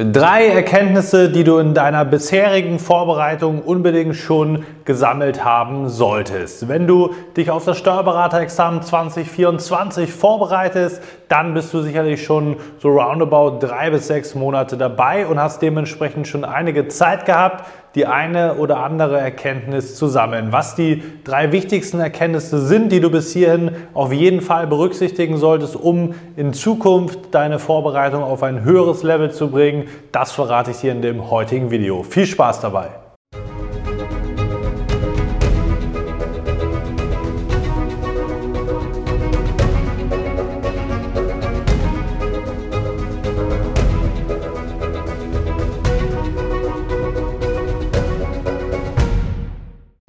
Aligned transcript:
Drei 0.00 0.46
Erkenntnisse, 0.46 1.28
die 1.28 1.42
du 1.42 1.58
in 1.58 1.74
deiner 1.74 2.04
bisherigen 2.04 2.78
Vorbereitung 2.78 3.60
unbedingt 3.62 4.14
schon 4.14 4.64
gesammelt 4.84 5.44
haben 5.44 5.88
solltest. 5.88 6.68
Wenn 6.68 6.86
du 6.86 7.16
dich 7.36 7.50
auf 7.50 7.64
das 7.64 7.78
Steuerberaterexamen 7.78 8.82
2024 8.82 10.12
vorbereitest, 10.12 11.02
dann 11.28 11.54
bist 11.54 11.72
du 11.74 11.82
sicherlich 11.82 12.24
schon 12.24 12.56
so 12.78 12.88
roundabout 12.88 13.58
drei 13.60 13.90
bis 13.90 14.06
sechs 14.06 14.34
Monate 14.34 14.76
dabei 14.76 15.26
und 15.26 15.40
hast 15.40 15.62
dementsprechend 15.62 16.26
schon 16.26 16.44
einige 16.44 16.88
Zeit 16.88 17.26
gehabt, 17.26 17.64
die 17.94 18.06
eine 18.06 18.54
oder 18.54 18.78
andere 18.78 19.18
Erkenntnis 19.18 19.96
zu 19.96 20.06
sammeln. 20.06 20.52
Was 20.52 20.74
die 20.74 21.02
drei 21.24 21.52
wichtigsten 21.52 22.00
Erkenntnisse 22.00 22.60
sind, 22.60 22.92
die 22.92 23.00
du 23.00 23.10
bis 23.10 23.32
hierhin 23.32 23.72
auf 23.94 24.12
jeden 24.12 24.40
Fall 24.40 24.66
berücksichtigen 24.66 25.36
solltest, 25.36 25.76
um 25.76 26.14
in 26.36 26.52
Zukunft 26.52 27.34
deine 27.34 27.58
Vorbereitung 27.58 28.22
auf 28.22 28.42
ein 28.42 28.62
höheres 28.62 29.02
Level 29.02 29.30
zu 29.30 29.50
bringen, 29.50 29.88
das 30.12 30.32
verrate 30.32 30.70
ich 30.70 30.78
dir 30.78 30.92
in 30.92 31.02
dem 31.02 31.30
heutigen 31.30 31.70
Video. 31.70 32.02
Viel 32.02 32.26
Spaß 32.26 32.60
dabei! 32.60 33.07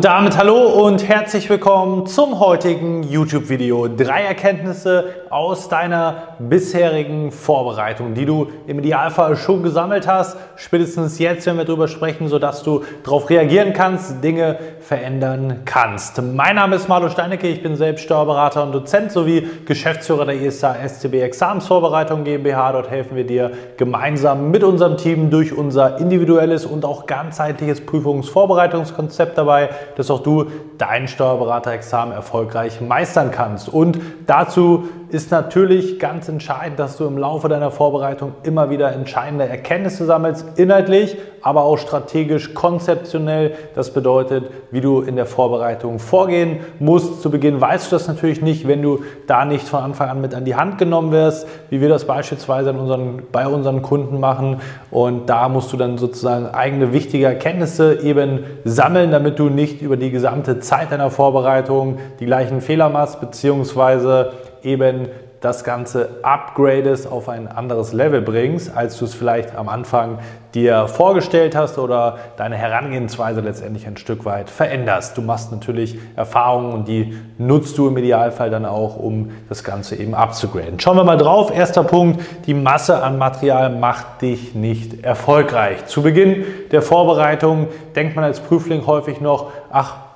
Damit 0.10 0.40
hallo 0.40 0.88
und 0.88 1.08
herzlich 1.08 1.52
willkommen 1.52 2.08
zum 2.08 2.40
heutigen 2.40 3.04
YouTube-Video. 3.04 3.88
Drei 3.88 4.24
Erkenntnisse 4.24 5.14
aus 5.30 5.70
deiner 5.70 6.30
bisherigen 6.40 7.32
Vorbereitung, 7.32 8.16
die 8.16 8.26
du 8.26 8.48
im 8.66 8.80
Idealfall 8.80 9.38
schon 9.38 9.62
gesammelt 9.62 10.08
hast. 10.08 10.36
Spätestens 10.56 11.20
jetzt, 11.20 11.46
wenn 11.46 11.58
wir 11.58 11.66
darüber 11.66 11.88
sprechen, 11.88 12.28
sodass 12.28 12.64
du 12.64 12.84
darauf 13.04 13.30
reagieren 13.30 13.74
kannst, 13.74 14.24
Dinge 14.24 14.58
verändern 14.80 15.62
kannst. 15.66 16.20
Mein 16.20 16.56
Name 16.56 16.78
ist 16.78 16.90
Marlo 16.90 17.10
Steinecke, 17.10 17.48
ich 17.48 17.62
bin 17.62 17.76
selbst 17.76 18.04
Steuerberater 18.04 18.64
und 18.64 18.72
Dozent 18.72 19.12
sowie 19.12 19.48
Geschäftsführer 19.68 20.26
der 20.26 20.42
ESA 20.42 20.76
SCB 20.88 21.22
Examensvorbereitung 21.22 22.24
GmbH. 22.24 22.72
Dort 22.72 22.90
helfen 22.90 23.16
wir 23.16 23.26
dir 23.26 23.52
gemeinsam 23.78 24.50
mit 24.50 24.64
unserem 24.64 24.98
Team 24.98 25.30
durch 25.30 25.56
unser 25.56 26.00
individuelles 26.00 26.66
und 26.66 26.84
auch 26.84 27.06
ganzheitliches 27.06 27.86
Prüfungsvorbereitungskonzept 27.86 29.38
dabei 29.38 29.70
dass 30.00 30.10
auch 30.10 30.24
du 30.24 30.46
dein 30.78 31.10
Steuerberaterexamen 31.10 32.16
erfolgreich 32.16 32.80
meistern 32.80 33.32
kannst. 33.32 33.68
Und 33.68 34.00
dazu 34.28 34.88
ist 35.12 35.32
natürlich 35.32 36.00
ganz 36.00 36.30
entscheidend, 36.30 36.80
dass 36.80 36.98
du 36.98 37.06
im 37.06 37.18
Laufe 37.18 37.50
deiner 37.50 37.72
Vorbereitung 37.72 38.34
immer 38.44 38.70
wieder 38.70 38.94
entscheidende 38.94 39.48
Erkenntnisse 39.48 40.06
sammelst, 40.06 40.46
inhaltlich, 40.58 41.18
aber 41.42 41.64
auch 41.64 41.78
strategisch, 41.78 42.54
konzeptionell. 42.54 43.54
Das 43.76 43.94
bedeutet, 43.94 44.46
wie 44.72 44.82
du 44.82 45.02
in 45.02 45.16
der 45.16 45.26
Vorbereitung 45.26 46.00
vorgehen 46.00 46.60
musst. 46.80 47.22
Zu 47.22 47.32
Beginn 47.32 47.60
weißt 47.60 47.92
du 47.92 47.96
das 47.96 48.08
natürlich 48.08 48.42
nicht, 48.42 48.68
wenn 48.68 48.82
du 48.82 49.04
da 49.26 49.46
nicht 49.46 49.68
von 49.68 49.82
Anfang 49.82 50.10
an 50.10 50.22
mit 50.22 50.36
an 50.36 50.46
die 50.46 50.56
Hand 50.56 50.78
genommen 50.78 51.12
wirst, 51.12 51.48
wie 51.70 51.82
wir 51.82 51.90
das 51.90 52.06
beispielsweise 52.06 52.72
unseren, 52.74 53.24
bei 53.32 53.48
unseren 53.48 53.82
Kunden 53.82 54.20
machen. 54.20 54.62
Und 54.92 55.30
da 55.30 55.50
musst 55.50 55.74
du 55.74 55.78
dann 55.78 55.98
sozusagen 55.98 56.48
eigene 56.48 56.94
wichtige 56.94 57.26
Erkenntnisse 57.26 58.02
eben 58.02 58.44
sammeln, 58.64 59.12
damit 59.12 59.40
du 59.40 59.50
nicht 59.50 59.82
über 59.82 59.98
die 59.98 60.12
gesamte 60.12 60.60
Zeit 60.60 60.92
deiner 60.92 61.10
Vorbereitung 61.10 61.98
die 62.20 62.26
gleichen 62.26 62.62
Fehler 62.62 62.90
machst, 62.90 63.20
beziehungsweise 63.20 64.34
eben 64.64 65.08
das 65.42 65.64
Ganze 65.64 66.18
upgradest, 66.22 67.10
auf 67.10 67.30
ein 67.30 67.48
anderes 67.48 67.94
Level 67.94 68.22
bringst, 68.22 68.76
als 68.76 68.98
du 68.98 69.06
es 69.06 69.14
vielleicht 69.14 69.56
am 69.56 69.70
Anfang 69.70 70.20
dir 70.54 70.88
vorgestellt 70.88 71.56
hast 71.56 71.78
oder 71.78 72.18
deine 72.36 72.58
Herangehensweise 72.58 73.40
letztendlich 73.40 73.88
ein 73.88 73.96
Stück 73.98 74.26
weit 74.26 74.50
veränderst. 74.50 75.18
Du 75.18 75.22
machst 75.22 75.52
natürlich 75.52 75.98
Erfahrungen 76.16 76.74
und 76.74 76.88
die 76.88 77.18
nutzt 77.38 77.78
du 77.78 77.88
im 77.88 77.98
Idealfall 77.98 78.50
dann 78.50 78.66
auch, 78.66 78.98
um 78.98 79.32
das 79.48 79.64
Ganze 79.64 79.96
eben 79.96 80.14
abzugraden. 80.14 80.80
Schauen 80.80 80.98
wir 80.98 81.04
mal 81.04 81.18
drauf. 81.18 81.56
Erster 81.56 81.84
Punkt, 81.84 82.22
die 82.46 82.54
Masse 82.54 83.02
an 83.02 83.18
Material 83.18 83.70
macht 83.70 84.22
dich 84.22 84.56
nicht 84.56 85.06
erfolgreich. 85.06 85.86
Zu 85.86 86.02
Beginn 86.02 86.44
der 86.72 86.82
Vorbereitung 86.82 87.68
denkt 87.96 88.16
man 88.16 88.26
als 88.26 88.40
Prüfling 88.40 88.86
häufig 88.88 89.22
noch, 89.22 89.52
ach, 89.72 90.09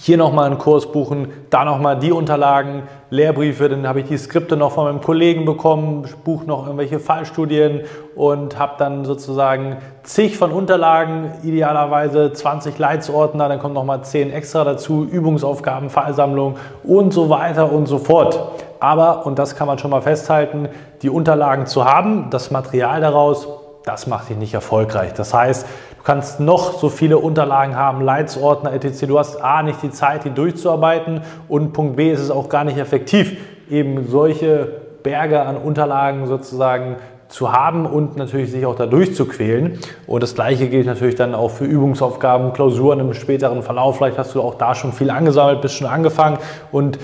hier 0.00 0.16
nochmal 0.16 0.46
einen 0.46 0.58
Kurs 0.58 0.92
buchen, 0.92 1.28
da 1.50 1.64
nochmal 1.64 1.98
die 1.98 2.12
Unterlagen, 2.12 2.84
Lehrbriefe, 3.10 3.68
dann 3.68 3.88
habe 3.88 4.00
ich 4.00 4.06
die 4.06 4.16
Skripte 4.16 4.56
noch 4.56 4.72
von 4.72 4.84
meinem 4.84 5.00
Kollegen 5.00 5.44
bekommen, 5.44 6.06
buche 6.24 6.46
noch 6.46 6.66
irgendwelche 6.66 7.00
Fallstudien 7.00 7.82
und 8.14 8.58
habe 8.58 8.74
dann 8.78 9.04
sozusagen 9.04 9.78
zig 10.02 10.36
von 10.38 10.52
Unterlagen, 10.52 11.32
idealerweise 11.42 12.32
20 12.32 12.78
Leitsordner, 12.78 13.48
dann 13.48 13.58
kommen 13.58 13.74
nochmal 13.74 14.04
10 14.04 14.30
extra 14.30 14.64
dazu, 14.64 15.04
Übungsaufgaben, 15.04 15.90
Fallsammlung 15.90 16.56
und 16.84 17.12
so 17.12 17.28
weiter 17.28 17.72
und 17.72 17.86
so 17.86 17.98
fort. 17.98 18.38
Aber, 18.80 19.26
und 19.26 19.38
das 19.38 19.56
kann 19.56 19.66
man 19.66 19.78
schon 19.78 19.90
mal 19.90 20.02
festhalten, 20.02 20.68
die 21.02 21.10
Unterlagen 21.10 21.66
zu 21.66 21.84
haben, 21.84 22.30
das 22.30 22.50
Material 22.50 23.00
daraus, 23.00 23.48
das 23.88 24.06
macht 24.06 24.28
dich 24.28 24.36
nicht 24.36 24.54
erfolgreich. 24.54 25.14
Das 25.14 25.34
heißt, 25.34 25.66
Du 25.98 26.04
kannst 26.04 26.40
noch 26.40 26.78
so 26.78 26.88
viele 26.88 27.18
Unterlagen 27.18 27.76
haben, 27.76 28.00
Leitsordner 28.00 28.72
etc. 28.72 29.06
Du 29.06 29.18
hast 29.18 29.42
A 29.42 29.62
nicht 29.62 29.82
die 29.82 29.90
Zeit, 29.90 30.24
die 30.24 30.30
durchzuarbeiten 30.30 31.22
und 31.48 31.72
Punkt 31.72 31.96
B 31.96 32.10
ist 32.10 32.20
es 32.20 32.30
auch 32.30 32.48
gar 32.48 32.64
nicht 32.64 32.78
effektiv, 32.78 33.36
eben 33.68 34.06
solche 34.08 34.68
Berge 35.02 35.42
an 35.42 35.56
Unterlagen 35.56 36.26
sozusagen 36.26 36.96
zu 37.28 37.52
haben 37.52 37.84
und 37.84 38.16
natürlich 38.16 38.50
sich 38.50 38.64
auch 38.64 38.76
da 38.76 38.86
durchzuquälen. 38.86 39.78
Und 40.06 40.22
das 40.22 40.34
gleiche 40.34 40.68
gilt 40.68 40.86
natürlich 40.86 41.16
dann 41.16 41.34
auch 41.34 41.50
für 41.50 41.64
Übungsaufgaben, 41.64 42.52
Klausuren 42.54 43.00
im 43.00 43.12
späteren 43.12 43.62
Verlauf. 43.62 43.98
Vielleicht 43.98 44.18
hast 44.18 44.34
du 44.34 44.40
auch 44.40 44.54
da 44.54 44.74
schon 44.74 44.92
viel 44.92 45.10
angesammelt, 45.10 45.60
bist 45.60 45.74
schon 45.74 45.88
angefangen 45.88 46.38
und 46.72 46.98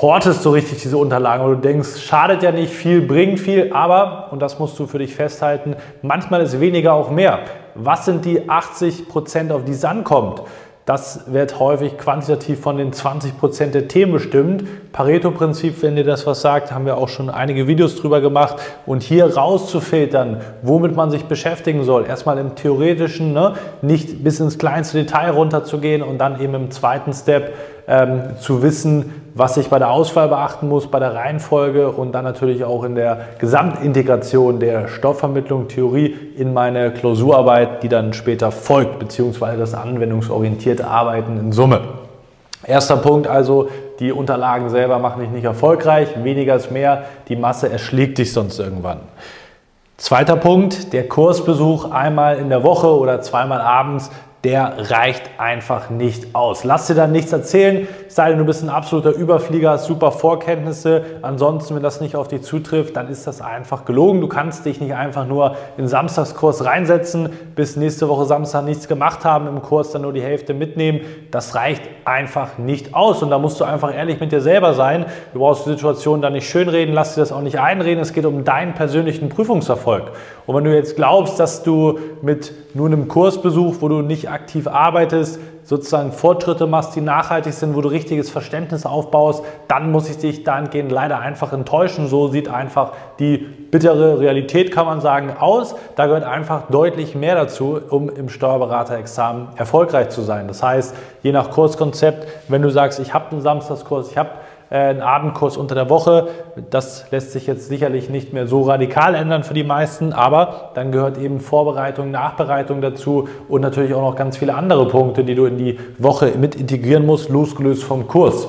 hortest 0.00 0.42
so 0.42 0.50
richtig 0.50 0.82
diese 0.82 0.98
Unterlagen 0.98 1.44
und 1.44 1.50
du 1.52 1.68
denkst, 1.68 2.00
schadet 2.00 2.42
ja 2.42 2.52
nicht 2.52 2.72
viel, 2.72 3.00
bringt 3.00 3.40
viel, 3.40 3.72
aber, 3.72 4.28
und 4.30 4.40
das 4.42 4.58
musst 4.58 4.78
du 4.78 4.86
für 4.86 4.98
dich 4.98 5.14
festhalten, 5.14 5.74
manchmal 6.02 6.42
ist 6.42 6.60
weniger 6.60 6.92
auch 6.92 7.10
mehr. 7.10 7.40
Was 7.74 8.04
sind 8.04 8.24
die 8.24 8.48
80 8.48 9.08
Prozent, 9.08 9.52
auf 9.52 9.64
die 9.64 9.72
es 9.72 9.84
ankommt? 9.84 10.42
Das 10.86 11.32
wird 11.32 11.58
häufig 11.58 11.98
quantitativ 11.98 12.60
von 12.60 12.76
den 12.76 12.92
20 12.92 13.36
Prozent 13.38 13.74
der 13.74 13.88
Themen 13.88 14.12
bestimmt. 14.12 14.62
Pareto-Prinzip, 14.92 15.82
wenn 15.82 15.96
dir 15.96 16.04
das 16.04 16.28
was 16.28 16.42
sagt, 16.42 16.70
haben 16.70 16.86
wir 16.86 16.96
auch 16.96 17.08
schon 17.08 17.28
einige 17.28 17.66
Videos 17.66 17.96
drüber 17.96 18.20
gemacht. 18.20 18.54
Und 18.86 19.02
hier 19.02 19.34
rauszufiltern, 19.34 20.42
womit 20.62 20.94
man 20.94 21.10
sich 21.10 21.24
beschäftigen 21.24 21.82
soll. 21.82 22.06
Erstmal 22.06 22.38
im 22.38 22.54
Theoretischen, 22.54 23.32
ne? 23.32 23.54
nicht 23.82 24.22
bis 24.22 24.38
ins 24.38 24.58
kleinste 24.58 24.98
Detail 24.98 25.30
runterzugehen 25.30 26.04
und 26.04 26.18
dann 26.18 26.40
eben 26.40 26.54
im 26.54 26.70
zweiten 26.70 27.12
Step 27.12 27.54
ähm, 27.88 28.36
zu 28.38 28.62
wissen, 28.62 29.25
was 29.36 29.58
ich 29.58 29.68
bei 29.68 29.78
der 29.78 29.90
Auswahl 29.90 30.28
beachten 30.28 30.66
muss, 30.66 30.86
bei 30.86 30.98
der 30.98 31.14
Reihenfolge 31.14 31.90
und 31.90 32.12
dann 32.12 32.24
natürlich 32.24 32.64
auch 32.64 32.84
in 32.84 32.94
der 32.94 33.20
Gesamtintegration 33.38 34.58
der 34.60 34.88
Stoffvermittlung 34.88 35.68
Theorie 35.68 36.16
in 36.38 36.54
meine 36.54 36.90
Klausurarbeit, 36.90 37.82
die 37.82 37.90
dann 37.90 38.14
später 38.14 38.50
folgt, 38.50 38.98
beziehungsweise 38.98 39.58
das 39.58 39.74
anwendungsorientierte 39.74 40.86
Arbeiten 40.86 41.38
in 41.38 41.52
Summe. 41.52 41.80
Erster 42.64 42.96
Punkt 42.96 43.26
also, 43.26 43.68
die 44.00 44.10
Unterlagen 44.10 44.70
selber 44.70 44.98
machen 44.98 45.20
dich 45.20 45.30
nicht 45.30 45.44
erfolgreich, 45.44 46.08
weniger 46.22 46.56
ist 46.56 46.70
mehr, 46.70 47.04
die 47.28 47.36
Masse 47.36 47.70
erschlägt 47.70 48.16
dich 48.16 48.32
sonst 48.32 48.58
irgendwann. 48.58 49.00
Zweiter 49.98 50.36
Punkt, 50.36 50.94
der 50.94 51.08
Kursbesuch 51.08 51.90
einmal 51.90 52.38
in 52.38 52.48
der 52.48 52.62
Woche 52.62 52.88
oder 52.88 53.20
zweimal 53.20 53.60
abends 53.60 54.10
der 54.46 54.90
reicht 54.92 55.28
einfach 55.38 55.90
nicht 55.90 56.36
aus. 56.36 56.62
Lass 56.62 56.86
dir 56.86 56.94
dann 56.94 57.10
nichts 57.10 57.32
erzählen, 57.32 57.88
sei 58.06 58.28
denn 58.28 58.38
du 58.38 58.44
bist 58.44 58.62
ein 58.62 58.68
absoluter 58.68 59.10
Überflieger, 59.10 59.70
hast 59.70 59.86
super 59.86 60.12
Vorkenntnisse. 60.12 61.02
Ansonsten, 61.22 61.74
wenn 61.74 61.82
das 61.82 62.00
nicht 62.00 62.14
auf 62.14 62.28
dich 62.28 62.42
zutrifft, 62.42 62.94
dann 62.94 63.08
ist 63.08 63.26
das 63.26 63.40
einfach 63.40 63.84
gelogen. 63.84 64.20
Du 64.20 64.28
kannst 64.28 64.64
dich 64.64 64.80
nicht 64.80 64.94
einfach 64.94 65.26
nur 65.26 65.56
in 65.76 65.88
Samstagskurs 65.88 66.64
reinsetzen, 66.64 67.30
bis 67.56 67.74
nächste 67.74 68.08
Woche 68.08 68.24
Samstag 68.24 68.62
nichts 68.62 68.86
gemacht 68.86 69.24
haben, 69.24 69.48
im 69.48 69.60
Kurs 69.62 69.90
dann 69.90 70.02
nur 70.02 70.12
die 70.12 70.22
Hälfte 70.22 70.54
mitnehmen. 70.54 71.00
Das 71.32 71.56
reicht 71.56 71.82
einfach 72.04 72.56
nicht 72.56 72.94
aus. 72.94 73.24
Und 73.24 73.30
da 73.30 73.40
musst 73.40 73.58
du 73.58 73.64
einfach 73.64 73.92
ehrlich 73.92 74.20
mit 74.20 74.30
dir 74.30 74.40
selber 74.40 74.74
sein. 74.74 75.06
Du 75.32 75.40
brauchst 75.40 75.66
die 75.66 75.70
Situation 75.70 76.22
dann 76.22 76.34
nicht 76.34 76.48
schönreden, 76.48 76.94
lass 76.94 77.16
dir 77.16 77.20
das 77.22 77.32
auch 77.32 77.42
nicht 77.42 77.58
einreden. 77.58 78.00
Es 78.00 78.12
geht 78.12 78.26
um 78.26 78.44
deinen 78.44 78.74
persönlichen 78.74 79.28
Prüfungserfolg. 79.28 80.12
Und 80.46 80.54
wenn 80.54 80.62
du 80.62 80.72
jetzt 80.72 80.94
glaubst, 80.94 81.40
dass 81.40 81.64
du 81.64 81.98
mit 82.22 82.52
nur 82.76 82.86
einem 82.86 83.08
Kursbesuch, 83.08 83.76
wo 83.80 83.88
du 83.88 84.02
nicht 84.02 84.28
aktiv 84.36 84.68
arbeitest, 84.68 85.40
sozusagen 85.64 86.12
Fortschritte 86.12 86.66
machst, 86.66 86.94
die 86.94 87.00
nachhaltig 87.00 87.52
sind, 87.52 87.74
wo 87.74 87.80
du 87.80 87.88
richtiges 87.88 88.30
Verständnis 88.30 88.86
aufbaust, 88.86 89.44
dann 89.66 89.90
muss 89.90 90.08
ich 90.08 90.18
dich 90.18 90.44
dahingehend 90.44 90.92
leider 90.92 91.18
einfach 91.18 91.52
enttäuschen. 91.52 92.06
So 92.06 92.28
sieht 92.28 92.48
einfach 92.48 92.92
die 93.18 93.38
bittere 93.38 94.20
Realität, 94.20 94.70
kann 94.70 94.86
man 94.86 95.00
sagen, 95.00 95.34
aus. 95.38 95.74
Da 95.96 96.06
gehört 96.06 96.22
einfach 96.22 96.68
deutlich 96.70 97.16
mehr 97.16 97.34
dazu, 97.34 97.80
um 97.90 98.08
im 98.08 98.28
Steuerberaterexamen 98.28 99.48
erfolgreich 99.56 100.10
zu 100.10 100.22
sein. 100.22 100.46
Das 100.46 100.62
heißt, 100.62 100.94
je 101.22 101.32
nach 101.32 101.50
Kurskonzept, 101.50 102.28
wenn 102.48 102.62
du 102.62 102.70
sagst, 102.70 103.00
ich 103.00 103.12
habe 103.12 103.32
einen 103.32 103.40
Samstagskurs, 103.40 104.12
ich 104.12 104.16
habe 104.16 104.30
einen 104.70 105.00
Abendkurs 105.00 105.56
unter 105.56 105.74
der 105.74 105.90
Woche. 105.90 106.28
Das 106.70 107.10
lässt 107.10 107.32
sich 107.32 107.46
jetzt 107.46 107.68
sicherlich 107.68 108.10
nicht 108.10 108.32
mehr 108.32 108.46
so 108.46 108.62
radikal 108.62 109.14
ändern 109.14 109.44
für 109.44 109.54
die 109.54 109.64
meisten, 109.64 110.12
aber 110.12 110.70
dann 110.74 110.92
gehört 110.92 111.18
eben 111.18 111.40
Vorbereitung, 111.40 112.10
Nachbereitung 112.10 112.80
dazu 112.80 113.28
und 113.48 113.60
natürlich 113.60 113.94
auch 113.94 114.02
noch 114.02 114.16
ganz 114.16 114.36
viele 114.36 114.54
andere 114.54 114.86
Punkte, 114.88 115.24
die 115.24 115.34
du 115.34 115.46
in 115.46 115.58
die 115.58 115.78
Woche 115.98 116.32
mit 116.38 116.54
integrieren 116.54 117.06
musst, 117.06 117.28
losgelöst 117.28 117.84
vom 117.84 118.08
Kurs. 118.08 118.48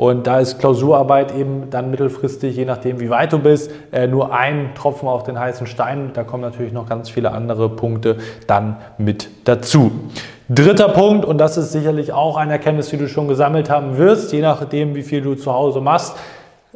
Und 0.00 0.26
da 0.26 0.40
ist 0.40 0.58
Klausurarbeit 0.58 1.36
eben 1.36 1.68
dann 1.68 1.90
mittelfristig, 1.90 2.56
je 2.56 2.64
nachdem 2.64 3.00
wie 3.00 3.10
weit 3.10 3.34
du 3.34 3.38
bist, 3.38 3.70
äh, 3.92 4.06
nur 4.06 4.32
ein 4.32 4.70
Tropfen 4.74 5.06
auf 5.06 5.24
den 5.24 5.38
heißen 5.38 5.66
Stein. 5.66 6.12
Da 6.14 6.24
kommen 6.24 6.42
natürlich 6.42 6.72
noch 6.72 6.88
ganz 6.88 7.10
viele 7.10 7.32
andere 7.32 7.68
Punkte 7.68 8.16
dann 8.46 8.78
mit 8.96 9.28
dazu. 9.44 9.92
Dritter 10.52 10.88
Punkt, 10.88 11.24
und 11.24 11.38
das 11.38 11.56
ist 11.56 11.70
sicherlich 11.70 12.12
auch 12.12 12.36
eine 12.36 12.54
Erkenntnis, 12.54 12.88
die 12.88 12.96
du 12.96 13.06
schon 13.06 13.28
gesammelt 13.28 13.70
haben 13.70 13.98
wirst, 13.98 14.32
je 14.32 14.40
nachdem 14.40 14.96
wie 14.96 15.04
viel 15.04 15.22
du 15.22 15.36
zu 15.36 15.52
Hause 15.52 15.80
machst. 15.80 16.16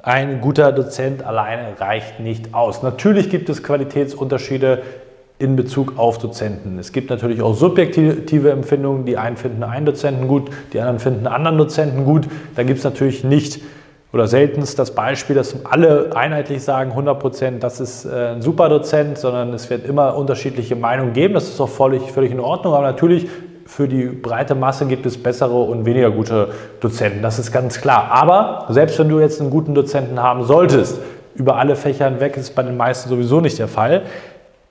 Ein 0.00 0.40
guter 0.40 0.70
Dozent 0.70 1.26
alleine 1.26 1.80
reicht 1.80 2.20
nicht 2.20 2.54
aus. 2.54 2.84
Natürlich 2.84 3.30
gibt 3.30 3.48
es 3.48 3.64
Qualitätsunterschiede 3.64 4.82
in 5.40 5.56
Bezug 5.56 5.94
auf 5.98 6.18
Dozenten. 6.18 6.78
Es 6.78 6.92
gibt 6.92 7.10
natürlich 7.10 7.42
auch 7.42 7.56
subjektive 7.56 8.52
Empfindungen. 8.52 9.06
Die 9.06 9.18
einen 9.18 9.36
finden 9.36 9.64
einen 9.64 9.86
Dozenten 9.86 10.28
gut, 10.28 10.50
die 10.72 10.78
anderen 10.78 11.00
finden 11.00 11.26
einen 11.26 11.34
anderen 11.34 11.58
Dozenten 11.58 12.04
gut. 12.04 12.28
Da 12.54 12.62
gibt 12.62 12.78
es 12.78 12.84
natürlich 12.84 13.24
nicht 13.24 13.60
oder 14.12 14.28
seltenst 14.28 14.78
das 14.78 14.92
Beispiel, 14.92 15.34
dass 15.34 15.66
alle 15.66 16.14
einheitlich 16.14 16.62
sagen, 16.62 16.90
100 16.90 17.18
Prozent, 17.18 17.64
das 17.64 17.80
ist 17.80 18.04
äh, 18.04 18.34
ein 18.34 18.42
super 18.42 18.68
Dozent, 18.68 19.18
sondern 19.18 19.52
es 19.52 19.68
wird 19.68 19.84
immer 19.84 20.16
unterschiedliche 20.16 20.76
Meinungen 20.76 21.12
geben. 21.12 21.34
Das 21.34 21.48
ist 21.48 21.60
auch 21.60 21.68
völlig, 21.68 22.12
völlig 22.12 22.30
in 22.30 22.38
Ordnung. 22.38 22.74
Aber 22.74 22.86
natürlich 22.86 23.26
für 23.74 23.88
die 23.88 24.04
breite 24.04 24.54
Masse 24.54 24.86
gibt 24.86 25.04
es 25.04 25.20
bessere 25.20 25.52
und 25.52 25.84
weniger 25.84 26.12
gute 26.12 26.50
Dozenten. 26.78 27.22
Das 27.22 27.40
ist 27.40 27.50
ganz 27.50 27.80
klar. 27.80 28.06
Aber 28.08 28.66
selbst 28.68 29.00
wenn 29.00 29.08
du 29.08 29.18
jetzt 29.18 29.40
einen 29.40 29.50
guten 29.50 29.74
Dozenten 29.74 30.22
haben 30.22 30.44
solltest, 30.44 31.00
über 31.34 31.56
alle 31.56 31.74
Fächer 31.74 32.04
hinweg 32.04 32.36
ist 32.36 32.54
bei 32.54 32.62
den 32.62 32.76
meisten 32.76 33.08
sowieso 33.08 33.40
nicht 33.40 33.58
der 33.58 33.66
Fall, 33.66 34.02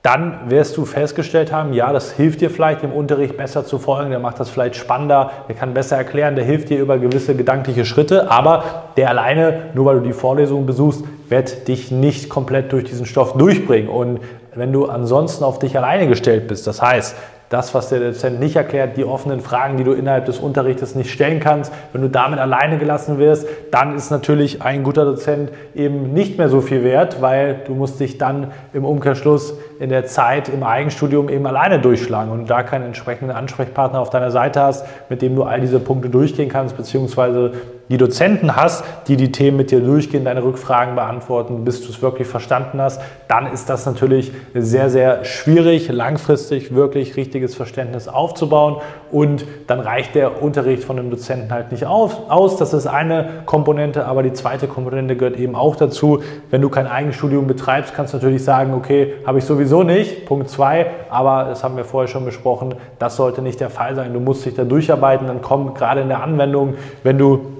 dann 0.00 0.48
wirst 0.48 0.78
du 0.78 0.86
festgestellt 0.86 1.52
haben, 1.52 1.74
ja, 1.74 1.92
das 1.92 2.12
hilft 2.12 2.40
dir 2.40 2.48
vielleicht 2.48 2.82
im 2.82 2.92
Unterricht 2.92 3.36
besser 3.36 3.66
zu 3.66 3.78
folgen, 3.78 4.08
der 4.08 4.20
macht 4.20 4.40
das 4.40 4.48
vielleicht 4.48 4.76
spannender, 4.76 5.32
der 5.48 5.54
kann 5.54 5.74
besser 5.74 5.96
erklären, 5.98 6.34
der 6.34 6.44
hilft 6.46 6.70
dir 6.70 6.78
über 6.78 6.96
gewisse 6.96 7.34
gedankliche 7.34 7.84
Schritte, 7.84 8.30
aber 8.30 8.64
der 8.96 9.10
alleine, 9.10 9.70
nur 9.74 9.84
weil 9.84 9.96
du 9.96 10.02
die 10.02 10.12
Vorlesung 10.14 10.64
besuchst, 10.64 11.04
wird 11.28 11.68
dich 11.68 11.90
nicht 11.90 12.30
komplett 12.30 12.72
durch 12.72 12.84
diesen 12.84 13.04
Stoff 13.04 13.36
durchbringen. 13.36 13.88
Und 13.88 14.20
wenn 14.54 14.72
du 14.72 14.86
ansonsten 14.86 15.44
auf 15.44 15.58
dich 15.58 15.76
alleine 15.76 16.06
gestellt 16.06 16.48
bist, 16.48 16.66
das 16.66 16.80
heißt, 16.80 17.16
das, 17.48 17.74
was 17.74 17.88
der 17.88 18.00
Dozent 18.00 18.40
nicht 18.40 18.56
erklärt, 18.56 18.96
die 18.96 19.04
offenen 19.04 19.40
Fragen, 19.40 19.76
die 19.76 19.84
du 19.84 19.92
innerhalb 19.92 20.24
des 20.24 20.38
Unterrichtes 20.38 20.94
nicht 20.94 21.10
stellen 21.10 21.40
kannst. 21.40 21.72
Wenn 21.92 22.02
du 22.02 22.08
damit 22.08 22.38
alleine 22.38 22.78
gelassen 22.78 23.18
wirst, 23.18 23.46
dann 23.70 23.94
ist 23.94 24.10
natürlich 24.10 24.62
ein 24.62 24.82
guter 24.82 25.04
Dozent 25.04 25.50
eben 25.74 26.12
nicht 26.12 26.38
mehr 26.38 26.48
so 26.48 26.60
viel 26.60 26.82
wert, 26.82 27.20
weil 27.20 27.60
du 27.66 27.74
musst 27.74 28.00
dich 28.00 28.18
dann 28.18 28.52
im 28.72 28.84
Umkehrschluss 28.84 29.54
in 29.78 29.90
der 29.90 30.06
Zeit 30.06 30.48
im 30.48 30.62
Eigenstudium 30.62 31.28
eben 31.28 31.46
alleine 31.46 31.78
durchschlagen 31.78 32.32
und 32.32 32.48
da 32.48 32.62
keinen 32.62 32.86
entsprechenden 32.86 33.34
Ansprechpartner 33.34 34.00
auf 34.00 34.10
deiner 34.10 34.30
Seite 34.30 34.60
hast, 34.62 34.86
mit 35.08 35.22
dem 35.22 35.36
du 35.36 35.42
all 35.44 35.60
diese 35.60 35.80
Punkte 35.80 36.08
durchgehen 36.08 36.48
kannst, 36.48 36.76
beziehungsweise 36.76 37.52
die 37.88 37.96
Dozenten 37.96 38.56
hast, 38.56 38.84
die 39.08 39.16
die 39.16 39.32
Themen 39.32 39.56
mit 39.56 39.70
dir 39.70 39.80
durchgehen, 39.80 40.24
deine 40.24 40.42
Rückfragen 40.42 40.94
beantworten, 40.94 41.64
bis 41.64 41.82
du 41.82 41.90
es 41.90 42.00
wirklich 42.00 42.26
verstanden 42.26 42.80
hast, 42.80 43.00
dann 43.28 43.52
ist 43.52 43.68
das 43.68 43.84
natürlich 43.86 44.32
sehr, 44.54 44.88
sehr 44.90 45.24
schwierig, 45.24 45.88
langfristig 45.88 46.74
wirklich 46.74 47.16
richtiges 47.16 47.54
Verständnis 47.54 48.08
aufzubauen 48.08 48.76
und 49.10 49.44
dann 49.66 49.80
reicht 49.80 50.14
der 50.14 50.42
Unterricht 50.42 50.84
von 50.84 50.98
einem 50.98 51.10
Dozenten 51.10 51.52
halt 51.52 51.72
nicht 51.72 51.86
aus. 51.86 52.56
Das 52.56 52.72
ist 52.72 52.86
eine 52.86 53.42
Komponente, 53.46 54.06
aber 54.06 54.22
die 54.22 54.32
zweite 54.32 54.66
Komponente 54.66 55.16
gehört 55.16 55.38
eben 55.38 55.54
auch 55.54 55.76
dazu. 55.76 56.22
Wenn 56.50 56.62
du 56.62 56.68
kein 56.68 56.86
Eigenstudium 56.86 57.46
betreibst, 57.46 57.94
kannst 57.94 58.12
du 58.12 58.16
natürlich 58.16 58.44
sagen, 58.44 58.74
okay, 58.74 59.14
habe 59.26 59.38
ich 59.38 59.44
sowieso 59.44 59.82
nicht, 59.82 60.26
Punkt 60.26 60.48
zwei, 60.48 60.86
aber 61.10 61.44
das 61.44 61.62
haben 61.62 61.76
wir 61.76 61.84
vorher 61.84 62.08
schon 62.08 62.24
besprochen, 62.24 62.74
das 62.98 63.16
sollte 63.16 63.42
nicht 63.42 63.60
der 63.60 63.70
Fall 63.70 63.94
sein. 63.94 64.12
Du 64.12 64.20
musst 64.20 64.44
dich 64.44 64.54
da 64.54 64.64
durcharbeiten, 64.64 65.26
dann 65.26 65.42
kommt 65.42 65.74
gerade 65.74 66.00
in 66.00 66.08
der 66.08 66.22
Anwendung, 66.22 66.74
wenn 67.02 67.18
du 67.18 67.53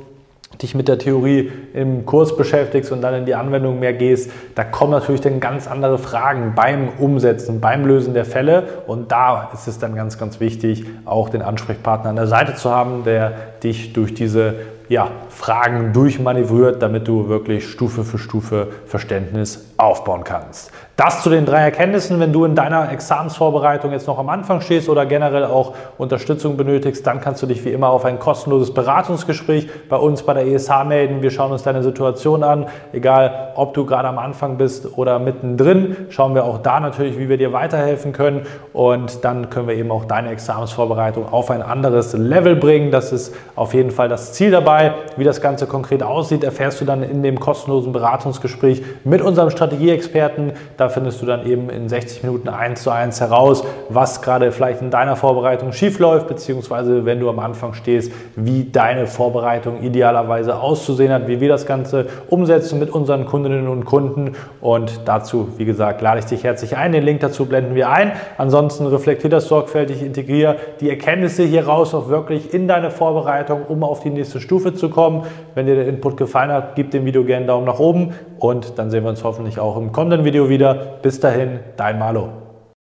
dich 0.63 0.75
mit 0.75 0.89
der 0.89 0.99
Theorie 0.99 1.51
im 1.73 2.07
Kurs 2.07 2.37
beschäftigst 2.37 2.93
und 2.93 3.01
dann 3.03 3.15
in 3.15 3.27
die 3.27 3.35
Anwendung 3.35 3.81
mehr 3.81 3.93
gehst, 3.93 4.31
da 4.55 4.65
kommen 4.65 4.93
natürlich 4.93 5.21
dann 5.21 5.41
ganz 5.41 5.67
andere 5.67 5.99
Fragen 5.99 6.53
beim 6.55 6.89
Umsetzen, 6.99 7.61
beim 7.61 7.87
Lösen 7.87 8.15
der 8.15 8.25
Fälle. 8.25 8.65
Und 8.87 9.13
da 9.13 9.51
ist 9.53 9.67
es 9.67 9.79
dann 9.79 9.95
ganz, 9.95 10.19
ganz 10.19 10.41
wichtig, 10.41 10.85
auch 11.05 11.29
den 11.29 11.43
Ansprechpartner 11.43 12.11
an 12.11 12.17
der 12.17 12.27
Seite 12.27 12.55
zu 12.55 12.71
haben, 12.71 13.05
der 13.05 13.33
dich 13.63 13.93
durch 13.93 14.15
diese 14.15 14.55
ja, 14.89 15.11
Fragen 15.35 15.93
durchmanövriert, 15.93 16.81
damit 16.81 17.09
du 17.09 17.29
wirklich 17.29 17.69
Stufe 17.69 18.05
für 18.05 18.19
Stufe 18.19 18.69
Verständnis 18.87 19.73
aufbauen 19.77 20.23
kannst. 20.23 20.71
Das 20.97 21.25
zu 21.25 21.31
den 21.31 21.45
drei 21.45 21.63
Erkenntnissen. 21.63 22.21
Wenn 22.21 22.33
du 22.33 22.45
in 22.45 22.55
deiner 22.55 22.93
Examensvorbereitung 22.93 23.91
jetzt 23.91 24.07
noch 24.07 24.21
am 24.21 24.29
Anfang 24.29 24.61
stehst 24.61 24.89
oder 24.89 25.07
generell 25.07 25.45
auch 25.45 25.75
Unterstützung 25.99 26.57
benötigst, 26.57 27.05
dann 27.05 27.21
kannst 27.21 27.43
du 27.43 27.47
dich 27.47 27.65
wie 27.65 27.71
immer 27.71 27.89
auf 27.89 28.05
ein 28.05 28.21
kostenloses 28.21 28.73
Beratungsgespräch 28.73 29.69
bei 29.89 29.97
uns 29.97 30.23
bei 30.23 30.35
der 30.35 30.47
ESH 30.47 30.71
melden. 30.87 31.21
Wir 31.21 31.33
schauen 31.33 31.51
uns 31.51 31.65
deine 31.65 31.83
Situation 31.83 32.45
an, 32.45 32.67
egal 32.93 33.53
ob 33.57 33.75
du 33.75 33.85
gerade 33.85 34.07
am 34.07 34.19
Anfang 34.19 34.57
bist 34.57 34.97
oder 34.97 35.19
mittendrin. 35.19 35.97
Schauen 36.11 36.37
wir 36.37 36.45
auch 36.45 36.59
da 36.59 36.79
natürlich, 36.79 37.19
wie 37.19 37.29
wir 37.29 37.39
dir 37.39 37.53
weiterhelfen 37.53 38.13
können 38.13 38.43
und 38.73 39.25
dann 39.25 39.51
können 39.51 39.67
wir 39.67 39.75
eben 39.75 39.91
auch 39.91 40.05
deine 40.05 40.31
Examensvorbereitung 40.31 41.29
auf 41.29 41.51
ein 41.51 41.63
anderes 41.63 42.13
Level 42.13 42.55
bringen. 42.55 42.93
Das 42.93 43.13
ist 43.13 43.35
auf 43.57 43.75
jeden 43.75 43.91
Fall 43.91 44.09
das 44.09 44.33
Ziel 44.33 44.53
dabei. 44.53 44.95
Wie 45.17 45.24
das 45.25 45.41
Ganze 45.41 45.67
konkret 45.67 46.03
aussieht, 46.03 46.45
erfährst 46.45 46.81
du 46.81 46.85
dann 46.85 47.03
in 47.03 47.23
dem 47.23 47.41
kostenlosen 47.41 47.93
Beratungsgespräch 47.93 48.83
mit 49.05 49.23
unserem 49.23 49.51
Strategieexperten. 49.51 50.53
Da 50.77 50.89
findest 50.89 51.21
du 51.23 51.27
dann 51.27 51.47
eben 51.47 51.71
in 51.71 51.89
60 51.89 52.23
Minuten 52.23 52.49
eins 52.49 52.83
zu 52.83 52.91
eins 52.91 53.21
heraus, 53.21 53.65
was 53.89 54.23
gerade 54.23 54.53
vielleicht 54.53 54.83
in 54.83 54.91
deiner 54.91 55.17
Vorbereitung 55.17 55.73
schief 55.73 55.99
läuft, 55.99 56.29
beziehungsweise 56.29 57.05
wenn 57.05 57.21
du 57.21 57.29
am 57.29 57.39
Anfang 57.39 57.75
stehst, 57.75 58.13
wie 58.37 58.65
deine 58.65 59.07
Vorbereitung 59.07 59.83
idealerweise 59.83 60.57
auszusehen 60.57 61.13
hat, 61.13 61.29
wie 61.29 61.41
wir 61.41 61.49
das 61.49 61.67
Ganze 61.67 62.07
umsetzen 62.29 62.79
mit 62.79 62.91
unseren 62.91 63.27
Kundinnen 63.27 63.69
und 63.69 63.85
Kunden. 63.85 64.33
Und 64.61 65.01
dazu, 65.07 65.49
wie 65.57 65.65
gesagt, 65.65 66.03
lade 66.03 66.21
ich 66.21 66.27
dich 66.27 66.45
herzlich 66.45 66.77
ein. 66.77 66.93
Den 66.93 67.05
Link 67.05 67.21
dazu 67.21 67.47
blenden 67.47 67.75
wir 67.75 67.91
ein. 67.91 68.13
Ansonsten 68.39 68.87
reflektier 68.87 69.31
das 69.31 69.49
sorgfältig, 69.49 70.03
integriere 70.03 70.57
die 70.81 70.91
Erkenntnisse 70.91 71.45
hier 71.45 71.67
raus 71.67 71.95
auch 71.95 72.09
wirklich 72.09 72.53
in 72.53 72.69
deine 72.69 72.91
Vorbereitung, 72.91 73.63
um 73.69 73.83
auf 73.83 74.01
die 74.01 74.11
nächste 74.11 74.41
Stufe 74.41 74.75
zu 74.75 74.91
kommen. 74.91 75.14
Wenn 75.55 75.67
dir 75.67 75.77
der 75.77 75.89
Input 75.89 76.17
gefallen 76.17 76.51
hat, 76.51 76.75
gib 76.75 76.91
dem 76.91 77.05
Video 77.05 77.25
gerne 77.25 77.39
einen 77.39 77.47
Daumen 77.47 77.67
nach 77.67 77.79
oben 77.79 78.15
und 78.39 78.79
dann 78.79 78.91
sehen 78.91 79.05
wir 79.05 79.11
uns 79.11 79.25
hoffentlich 79.25 79.59
auch 79.59 79.77
im 79.77 79.93
kommenden 79.93 80.25
Video 80.25 80.49
wieder. 80.49 80.75
Bis 81.03 81.21
dahin, 81.21 81.61
dein 81.77 81.99
Malo. 81.99 82.44